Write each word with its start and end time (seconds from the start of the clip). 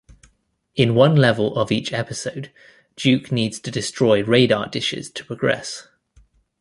In 0.73 0.95
one 0.95 1.15
level 1.15 1.55
of 1.59 1.71
each 1.71 1.93
episode 1.93 2.51
Duke 2.95 3.31
needs 3.31 3.59
to 3.59 3.69
destroy 3.69 4.23
radar 4.23 4.67
dishes 4.67 5.11
to 5.11 5.23
progress. 5.23 5.89